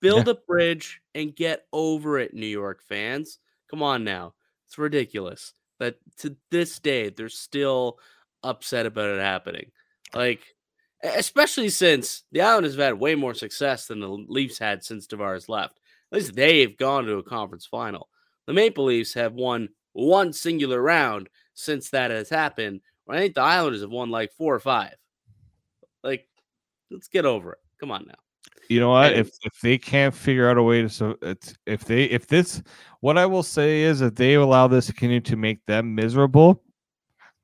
[0.00, 0.32] Build yeah.
[0.32, 3.38] a bridge and get over it, New York fans.
[3.70, 4.34] Come on now.
[4.66, 7.98] It's ridiculous that to this day they're still
[8.42, 9.70] upset about it happening.
[10.14, 10.55] Like,
[11.14, 15.48] especially since the Islanders have had way more success than the Leafs had since Tavares
[15.48, 15.78] left.
[16.12, 18.08] At least they've gone to a conference final.
[18.46, 22.80] The Maple Leafs have won one singular round since that has happened.
[23.08, 24.94] I think the Islanders have won like four or five.
[26.02, 26.26] Like,
[26.90, 27.58] let's get over it.
[27.78, 28.14] Come on now.
[28.68, 29.12] You know what?
[29.12, 32.62] If if they can't figure out a way to so it's if they if this
[33.00, 36.62] what I will say is if they allow this to continue to make them miserable,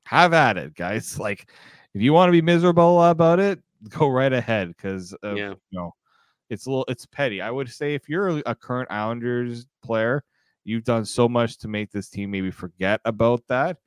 [0.05, 1.17] have at it, guys.
[1.23, 1.49] Like
[1.93, 5.33] if you want to be miserable about it, go right ahead because yeah.
[5.35, 5.93] you know
[6.49, 7.41] it's a little it's petty.
[7.41, 10.23] I would say if you're a current Islanders player,
[10.63, 13.77] you've done so much to make this team maybe forget about that,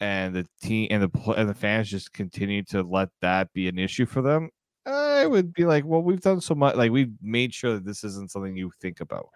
[0.00, 3.78] and the team and the and the fans just continue to let that be an
[3.78, 4.50] issue for them.
[4.86, 6.76] I would be like, well, we've done so much.
[6.76, 9.28] Like we've made sure that this isn't something you think about.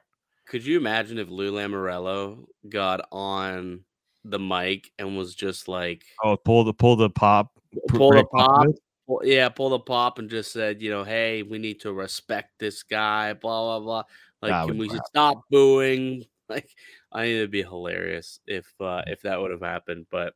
[0.49, 3.81] Could you imagine if Lou Lamoriello got on
[4.25, 7.56] the mic and was just like, "Oh, pull the pull the pop,
[7.89, 8.67] pull the pop,
[9.07, 12.53] pull, yeah, pull the pop," and just said, you know, "Hey, we need to respect
[12.59, 14.03] this guy." Blah blah blah.
[14.43, 16.25] Like, that can we stop booing?
[16.49, 16.71] Like,
[17.11, 20.35] I think it'd be hilarious if uh, if that would have happened, but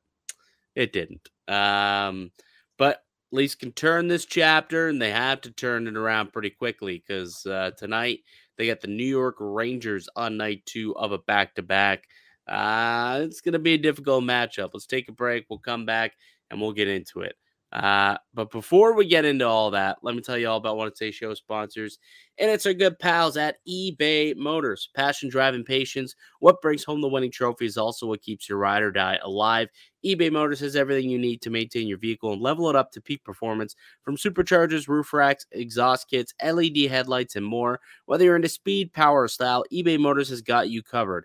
[0.74, 1.28] it didn't.
[1.46, 2.32] Um,
[2.78, 7.00] but Leafs can turn this chapter, and they have to turn it around pretty quickly
[7.06, 8.24] because uh, tonight
[8.60, 12.08] they got the New York Rangers on night two of a back to back.
[12.46, 14.70] Uh it's going to be a difficult matchup.
[14.74, 15.46] Let's take a break.
[15.48, 16.12] We'll come back
[16.50, 17.36] and we'll get into it.
[17.72, 20.88] Uh, but before we get into all that, let me tell you all about one
[20.88, 22.00] of today's show sponsors,
[22.36, 24.88] and it's our good pals at eBay Motors.
[24.96, 26.16] Passion, drive, and patience.
[26.40, 29.68] What brings home the winning trophy is also what keeps your ride or die alive.
[30.04, 33.00] eBay Motors has everything you need to maintain your vehicle and level it up to
[33.00, 37.78] peak performance from superchargers, roof racks, exhaust kits, LED headlights, and more.
[38.06, 41.24] Whether you're into speed, power, or style, eBay Motors has got you covered.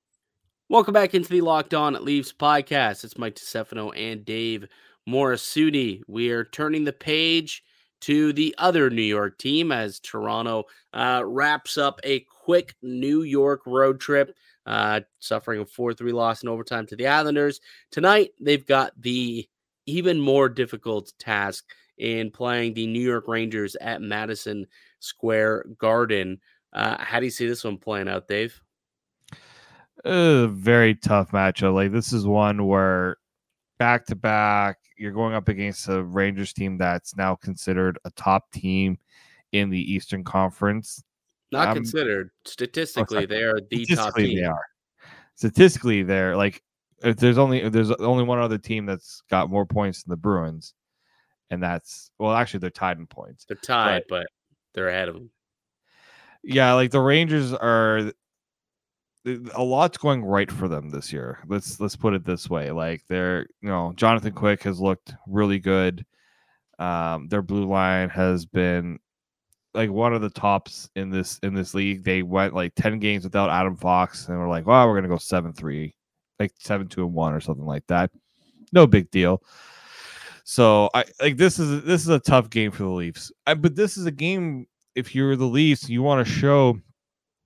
[0.71, 3.03] Welcome back into the Locked On Leafs podcast.
[3.03, 4.69] It's Mike Stefano and Dave
[5.05, 6.01] Morassutti.
[6.07, 7.61] We are turning the page
[7.99, 13.63] to the other New York team as Toronto uh, wraps up a quick New York
[13.65, 14.33] road trip,
[14.65, 17.59] uh, suffering a 4 3 loss in overtime to the Islanders.
[17.91, 19.45] Tonight, they've got the
[19.87, 21.65] even more difficult task
[21.97, 24.65] in playing the New York Rangers at Madison
[25.01, 26.39] Square Garden.
[26.71, 28.61] Uh, how do you see this one playing out, Dave?
[30.05, 31.73] A very tough matchup.
[31.73, 33.17] Like this is one where
[33.77, 38.51] back to back you're going up against a Rangers team that's now considered a top
[38.51, 38.97] team
[39.51, 41.03] in the Eastern Conference.
[41.51, 42.31] Not um, considered.
[42.45, 44.37] Statistically, oh, they are the top team.
[44.37, 44.65] They are.
[45.35, 46.61] Statistically, they're like
[47.03, 50.17] if there's only if there's only one other team that's got more points than the
[50.17, 50.73] Bruins,
[51.49, 53.45] and that's well, actually they're tied in points.
[53.45, 54.27] They're tied, but, but
[54.73, 55.31] they're ahead of them.
[56.43, 58.13] Yeah, like the Rangers are
[59.25, 61.39] a lot's going right for them this year.
[61.47, 62.71] Let's let's put it this way.
[62.71, 66.05] Like they're, you know, Jonathan Quick has looked really good.
[66.79, 68.99] Um, their blue line has been
[69.73, 72.03] like one of the tops in this in this league.
[72.03, 75.15] They went like 10 games without Adam Fox and we're like, well, we're gonna go
[75.15, 75.93] 7-3,
[76.39, 78.09] like 7-2 and 1 or something like that.
[78.73, 79.43] No big deal.
[80.43, 83.31] So I like this is this is a tough game for the Leafs.
[83.45, 86.79] I, but this is a game if you're the Leafs, you want to show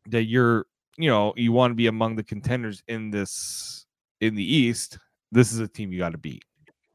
[0.08, 0.66] that you're
[0.98, 3.86] you know, you want to be among the contenders in this
[4.22, 4.98] in the East,
[5.32, 6.44] this is a team you got to beat,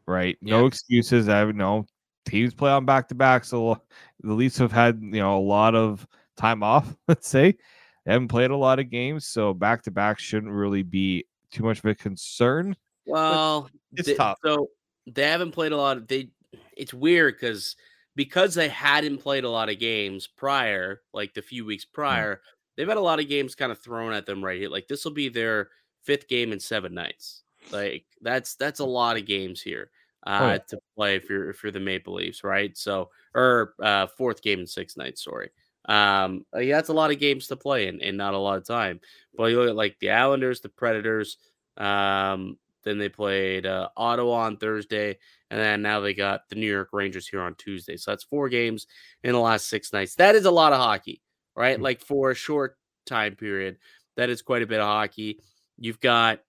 [0.06, 0.36] right?
[0.40, 1.28] No excuses.
[1.28, 1.86] I know
[2.24, 3.80] teams play on back to back, so
[4.20, 6.94] the Leafs have had you know a lot of time off.
[7.08, 7.56] Let's say
[8.04, 11.64] they haven't played a lot of games, so back to back shouldn't really be too
[11.64, 12.76] much of a concern.
[13.06, 14.38] Well, it's they- tough.
[14.44, 14.70] So
[15.06, 16.30] they haven't played a lot of they.
[16.76, 17.76] It's weird because
[18.16, 21.94] because they hadn't played a lot of games prior, like the few weeks hmm.
[21.94, 22.40] prior,
[22.80, 24.70] they've had a lot of games kind of thrown at them right here.
[24.70, 25.68] Like this will be their
[26.02, 27.42] fifth game in seven nights.
[27.70, 29.90] Like that's that's a lot of games here
[30.26, 32.74] uh, Oh, to play if you're if you're the Maple Leafs, right?
[32.76, 35.24] So or uh, fourth game in six nights.
[35.24, 35.50] Sorry.
[35.86, 38.56] Um, uh, yeah, that's a lot of games to play in and not a lot
[38.56, 39.00] of time.
[39.36, 41.36] But you look at like the Islanders, the Predators.
[41.76, 45.18] Um, then they played uh, Ottawa on Thursday,
[45.50, 47.96] and then now they got the New York Rangers here on Tuesday.
[47.96, 48.86] So that's four games
[49.22, 50.14] in the last six nights.
[50.14, 51.20] That is a lot of hockey,
[51.60, 51.78] right?
[51.78, 51.82] Mm.
[51.82, 53.76] Like for a short time period,
[54.16, 55.38] that is quite a bit of hockey.
[55.78, 56.40] You've got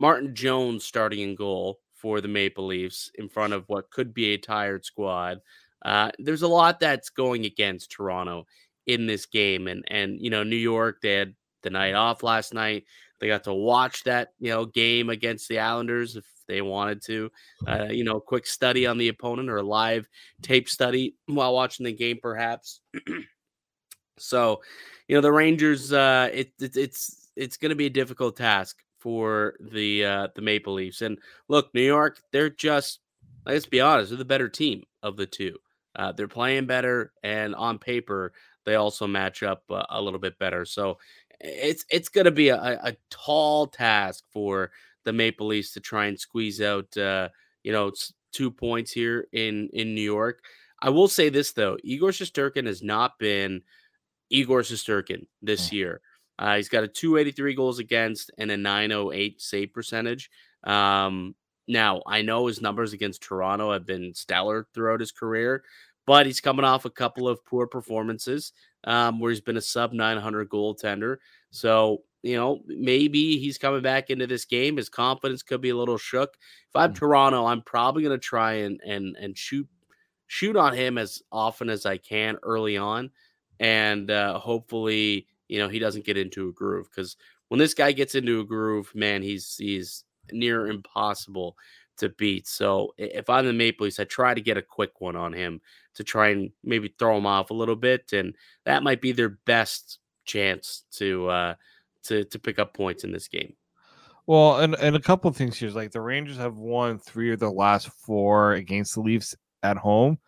[0.00, 4.32] Martin Jones starting in goal for the Maple Leafs in front of what could be
[4.32, 5.40] a tired squad.
[5.84, 8.46] Uh, there's a lot that's going against Toronto
[8.86, 12.54] in this game, and and you know New York they had the night off last
[12.54, 12.84] night.
[13.20, 17.30] They got to watch that you know game against the Islanders if they wanted to.
[17.66, 20.08] Uh, you know, quick study on the opponent or a live
[20.42, 22.80] tape study while watching the game, perhaps.
[24.18, 24.62] so,
[25.06, 25.92] you know, the Rangers.
[25.92, 30.42] Uh, it, it it's it's going to be a difficult task for the uh, the
[30.42, 31.02] Maple Leafs.
[31.02, 33.00] And look, New York, they're just
[33.46, 35.56] let's be honest, they're the better team of the two.
[35.96, 38.32] Uh, they're playing better, and on paper,
[38.64, 40.64] they also match up uh, a little bit better.
[40.64, 40.98] So
[41.40, 44.70] it's it's going to be a, a tall task for
[45.04, 47.28] the Maple Leafs to try and squeeze out, uh,
[47.62, 47.92] you know,
[48.32, 50.42] two points here in in New York.
[50.80, 53.62] I will say this though, Igor Shesterkin has not been
[54.30, 55.72] Igor Shesterkin this Mm.
[55.72, 56.00] year.
[56.38, 60.30] Uh, he's got a 283 goals against and a 908 save percentage.
[60.64, 61.34] Um,
[61.66, 65.64] now, I know his numbers against Toronto have been stellar throughout his career,
[66.06, 68.52] but he's coming off a couple of poor performances
[68.84, 71.16] um, where he's been a sub 900 goaltender.
[71.50, 74.76] So, you know, maybe he's coming back into this game.
[74.76, 76.36] His confidence could be a little shook.
[76.68, 76.96] If I'm Mm.
[76.96, 79.68] Toronto, I'm probably going to try and and and shoot
[80.28, 83.10] shoot on him as often as I can early on,
[83.60, 87.16] and uh, hopefully, you know, he doesn't get into a groove because
[87.48, 91.56] when this guy gets into a groove, man, he's he's near impossible
[91.98, 92.46] to beat.
[92.46, 95.60] So if I'm the Maple Leafs, I try to get a quick one on him
[95.94, 99.38] to try and maybe throw him off a little bit, and that might be their
[99.46, 101.54] best chance to uh,
[102.04, 103.54] to to pick up points in this game.
[104.26, 107.32] Well, and, and a couple of things here is like the Rangers have won three
[107.32, 110.18] of the last four against the Leafs at home.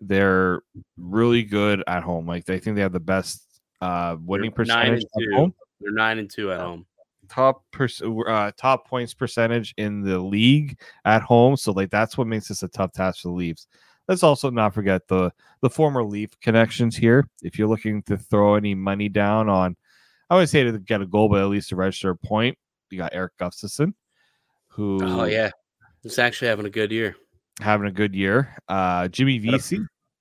[0.00, 0.62] They're
[0.96, 2.26] really good at home.
[2.26, 3.44] Like they think they have the best
[3.80, 5.54] uh winning They're nine percentage at home.
[5.80, 6.86] They're nine and two at home.
[7.28, 7.88] Top per-
[8.26, 11.56] uh, top points percentage in the league at home.
[11.56, 13.68] So like that's what makes this a tough task for the Leafs.
[14.08, 17.28] Let's also not forget the the former Leaf connections here.
[17.42, 19.76] If you're looking to throw any money down on,
[20.28, 22.58] I would say to get a goal, but at least to register a point,
[22.90, 23.94] you got Erik Gustafsson,
[24.68, 25.50] who Oh yeah,
[26.02, 27.14] he's actually having a good year.
[27.60, 28.56] Having a good year.
[28.68, 29.80] Uh, Jimmy Vesey,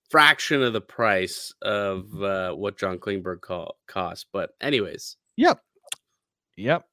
[0.10, 4.28] fraction of the price of uh, what John Klingberg call, cost.
[4.34, 5.62] But anyways, yep,
[6.58, 6.86] yep.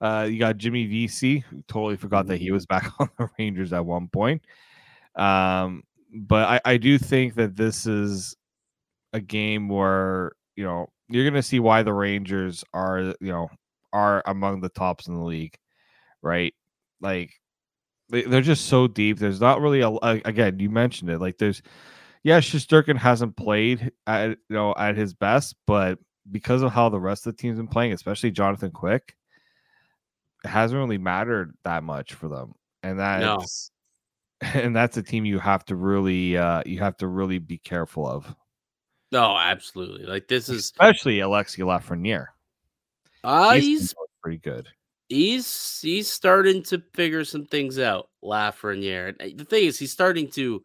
[0.00, 3.72] Uh, you got Jimmy Vesey, who totally forgot that he was back on the Rangers
[3.72, 4.42] at one point.
[5.14, 5.82] Um,
[6.12, 8.36] but I, I do think that this is
[9.12, 13.48] a game where you know you're going to see why the Rangers are you know
[13.92, 15.56] are among the tops in the league,
[16.22, 16.54] right?
[17.00, 17.32] Like
[18.08, 19.18] they, they're just so deep.
[19.18, 20.58] There's not really a a- again.
[20.60, 21.20] You mentioned it.
[21.20, 21.62] Like there's
[22.22, 25.98] yeah, Shesterkin hasn't played at you know at his best, but
[26.30, 29.14] because of how the rest of the team's been playing, especially Jonathan Quick,
[30.44, 32.54] it hasn't really mattered that much for them.
[32.82, 33.38] And No.
[33.38, 33.70] that's
[34.54, 38.06] and that's a team you have to really uh you have to really be careful
[38.06, 38.34] of.
[39.12, 40.04] no, absolutely.
[40.06, 42.26] Like this is Especially Alexis Lafreniere.
[43.24, 44.68] uh, He's he's pretty good.
[45.08, 49.14] He's he's starting to figure some things out, Lafreniere.
[49.20, 50.62] And uh, the thing is, he's starting to.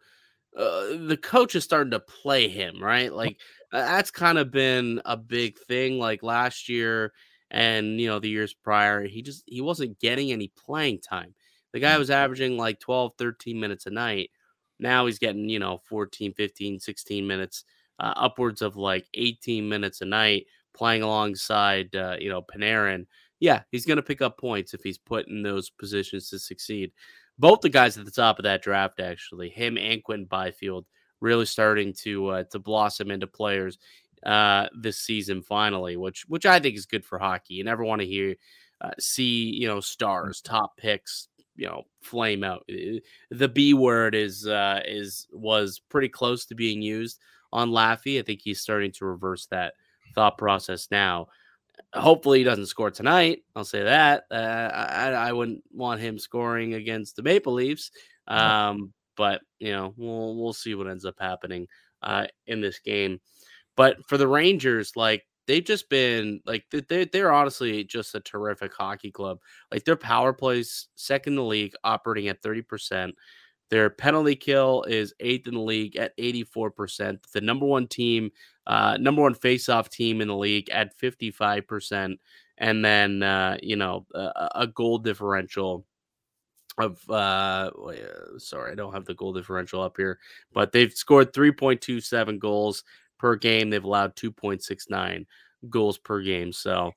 [0.58, 3.14] Uh, the coach is starting to play him right.
[3.14, 3.40] Like
[3.72, 5.98] uh, that's kind of been a big thing.
[5.98, 7.14] Like last year,
[7.50, 11.34] and you know the years prior, he just he wasn't getting any playing time.
[11.74, 14.32] The guy was averaging like 12, 13 minutes a night.
[14.80, 17.64] Now he's getting, you know, 14, 15, 16 minutes,
[18.00, 23.06] uh, upwards of like 18 minutes a night playing alongside, uh, you know, Panarin
[23.42, 26.94] yeah, he's going to pick up points if he's put in those positions to succeed.
[27.38, 30.86] Both the guys at the top of that draft, actually, him and Quinton Byfield,
[31.20, 33.78] really starting to uh, to blossom into players.
[34.26, 37.56] uh, this season finally, which which I think is good for hockey.
[37.56, 38.36] You never want to hear
[38.82, 42.68] uh, see you know stars, top picks, you know, flame out.
[43.32, 47.20] The B word is uh, is was pretty close to being used
[47.52, 48.20] on Laffy.
[48.20, 49.74] I think he's starting to reverse that
[50.14, 51.28] thought process now.
[51.94, 53.44] Hopefully, he doesn't score tonight.
[53.56, 54.26] I'll say that.
[54.32, 57.92] Uh, I, I wouldn't want him scoring against the Maple Leafs.
[58.28, 61.68] Um, but you know, we'll we'll see what ends up happening
[62.02, 63.20] uh, in this game.
[63.76, 68.74] But for the Rangers, like they've just been like they they're honestly just a terrific
[68.74, 69.40] hockey club.
[69.72, 73.16] Like their power plays second in the league, operating at thirty percent.
[73.72, 77.20] Their penalty kill is eighth in the league at 84%.
[77.34, 78.30] The number one team,
[78.68, 82.18] uh, number one faceoff team in the league at 55%.
[82.58, 85.86] And then, uh, you know, a, a goal differential
[86.78, 87.72] of, uh,
[88.38, 90.20] sorry, I don't have the goal differential up here,
[90.54, 92.84] but they've scored 3.27 goals
[93.18, 93.70] per game.
[93.70, 95.26] They've allowed 2.69
[95.70, 96.54] goals per game.
[96.54, 96.92] So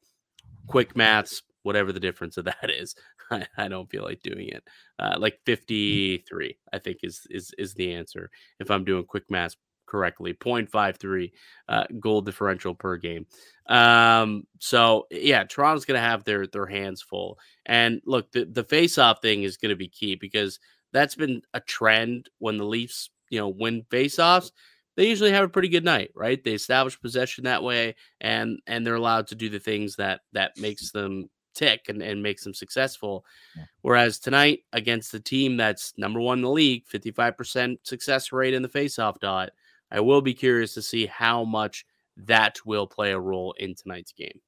[0.66, 2.94] quick maths, whatever the difference of that is.
[3.30, 4.62] I, I don't feel like doing it.
[4.98, 5.46] Uh, like mm.
[5.46, 9.56] 53, I think is is is the answer if I'm doing quick math
[9.86, 10.34] correctly.
[10.34, 11.32] 0.53
[11.68, 13.26] uh, goal differential per game.
[13.66, 17.38] Um, so yeah, Toronto's gonna have their their hands full.
[17.66, 20.60] And look, the the face off thing is gonna be key because
[20.92, 24.52] that's been a trend when the Leafs, you know, win face offs
[24.96, 26.42] they usually have a pretty good night, right?
[26.42, 30.56] They establish possession that way, and and they're allowed to do the things that that
[30.56, 33.24] makes them tick and, and makes them successful.
[33.56, 33.64] Yeah.
[33.82, 38.62] Whereas tonight, against the team that's number one in the league, 55% success rate in
[38.62, 39.50] the faceoff dot,
[39.94, 41.86] I will be curious to see how much
[42.16, 44.40] that will play a role in tonight's game.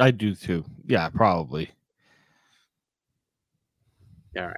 [0.00, 0.64] I do too.
[0.86, 1.70] Yeah, probably.
[4.36, 4.56] All right.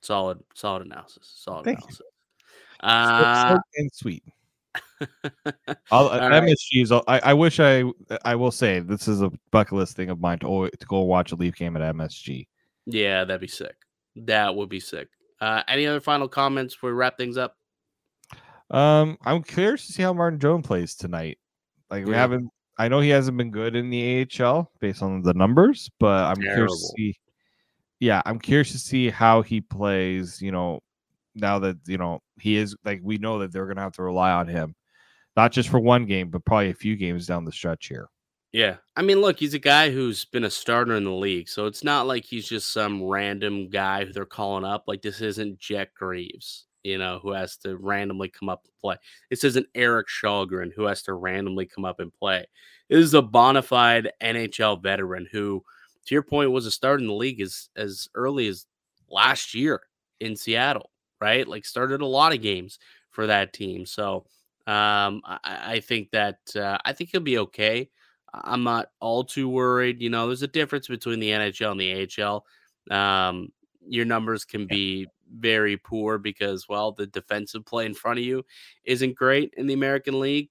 [0.00, 1.30] Solid, solid analysis.
[1.34, 2.00] Solid Thank analysis.
[2.00, 2.88] You.
[2.88, 4.22] Uh, and sweet.
[5.90, 6.90] I'll, MSG's.
[6.90, 7.84] I, I wish I.
[8.24, 11.32] I will say this is a bucket list thing of mine to to go watch
[11.32, 12.46] a Leaf game at MSG.
[12.86, 13.76] Yeah, that'd be sick.
[14.16, 15.08] That would be sick.
[15.40, 17.56] Uh, any other final comments before we wrap things up?
[18.70, 21.38] Um, I'm curious to see how Martin Jones plays tonight.
[21.90, 22.50] Like we haven't.
[22.78, 26.36] I know he hasn't been good in the AHL based on the numbers, but I'm
[26.36, 26.54] Terrible.
[26.54, 27.18] curious to see.
[28.00, 30.40] Yeah, I'm curious to see how he plays.
[30.40, 30.80] You know,
[31.34, 34.30] now that you know he is like we know that they're gonna have to rely
[34.32, 34.74] on him
[35.38, 38.08] not just for one game, but probably a few games down the stretch here.
[38.50, 38.78] Yeah.
[38.96, 41.48] I mean, look, he's a guy who's been a starter in the league.
[41.48, 44.84] So it's not like he's just some random guy who they're calling up.
[44.88, 48.96] Like, this isn't Jet Greaves, you know, who has to randomly come up and play.
[49.30, 52.46] This isn't Erik Källgren who has to randomly come up and play.
[52.88, 55.62] This is a bona fide NHL veteran who,
[56.06, 58.66] to your point, was a start in the league as, as early as
[59.10, 59.80] last year
[60.20, 61.46] in Seattle, right?
[61.46, 62.78] Like, started a lot of games
[63.10, 63.84] for that team.
[63.84, 64.26] So,
[64.66, 67.88] um, I, I think that uh, I think he'll be okay.
[68.34, 70.02] I'm not all too worried.
[70.02, 72.44] You know, there's a difference between the NHL and the AHL.
[72.90, 73.50] Um,
[73.86, 78.44] your numbers can be very poor because, well, the defensive play in front of you
[78.84, 80.50] isn't great in the American League.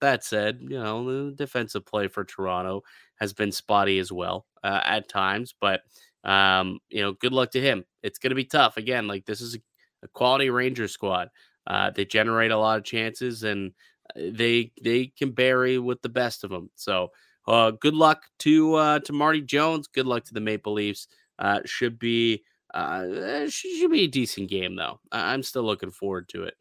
[0.00, 2.82] That said, you know, the defensive play for Toronto
[3.16, 5.82] has been spotty as well uh, at times, but
[6.24, 7.84] um, you know, good luck to him.
[8.02, 8.76] It's going to be tough.
[8.76, 9.58] Again, like this is a,
[10.02, 11.28] a quality Ranger squad.
[11.66, 13.72] Uh, they generate a lot of chances and
[14.16, 16.70] uh, they they can bury with the best of them.
[16.74, 17.10] So
[17.46, 19.86] uh, good luck to uh, to Marty Jones.
[19.86, 21.08] Good luck to the Maple Leafs.
[21.38, 22.42] Uh, should be
[22.74, 25.00] uh, should be a decent game though.
[25.12, 26.54] I'm still looking forward to it.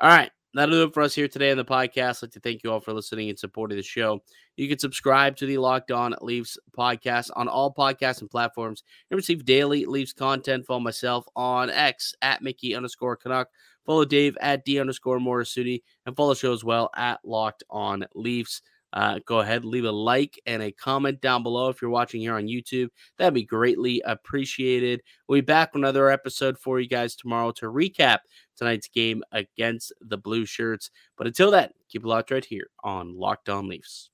[0.00, 0.30] All right.
[0.54, 2.18] That'll do it for us here today on the podcast.
[2.18, 4.22] I'd like to thank you all for listening and supporting the show.
[4.56, 9.16] You can subscribe to the Locked On Leafs podcast on all podcasts and platforms and
[9.16, 10.64] receive daily Leafs content.
[10.64, 13.48] Follow myself on X at Mickey underscore Canuck.
[13.84, 18.04] Follow Dave at D underscore Morassutti and follow the show as well at Locked On
[18.14, 18.62] Leafs.
[18.94, 22.36] Uh, go ahead, leave a like and a comment down below if you're watching here
[22.36, 22.88] on YouTube.
[23.18, 25.02] That'd be greatly appreciated.
[25.28, 28.20] We'll be back with another episode for you guys tomorrow to recap
[28.56, 30.90] tonight's game against the Blue Shirts.
[31.18, 34.10] But until then, keep it locked right here on Locked On Leafs.